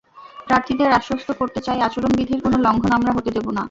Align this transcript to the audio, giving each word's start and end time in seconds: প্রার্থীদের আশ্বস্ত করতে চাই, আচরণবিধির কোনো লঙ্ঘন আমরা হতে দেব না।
প্রার্থীদের 0.47 0.89
আশ্বস্ত 0.91 1.29
করতে 1.31 1.59
চাই, 1.61 1.79
আচরণবিধির 1.81 2.43
কোনো 2.43 2.57
লঙ্ঘন 2.57 2.91
আমরা 2.91 3.11
হতে 3.13 3.29
দেব 3.31 3.45
না। 3.47 3.59